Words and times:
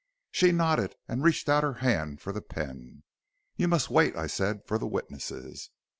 "She 0.31 0.51
nodded, 0.51 0.95
and 1.07 1.21
reached 1.23 1.47
out 1.47 1.63
her 1.63 1.75
hand 1.75 2.21
for 2.21 2.33
the 2.33 2.41
pen. 2.41 3.03
"'You 3.55 3.67
must 3.67 3.91
wait,' 3.91 4.15
said 4.31 4.61
I, 4.61 4.61
'for 4.65 4.79
the 4.79 4.87
witnesses.' 4.87 5.69